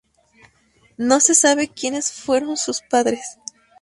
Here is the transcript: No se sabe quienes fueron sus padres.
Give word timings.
No 0.97 1.19
se 1.19 1.35
sabe 1.35 1.67
quienes 1.67 2.11
fueron 2.11 2.57
sus 2.57 2.81
padres. 2.81 3.37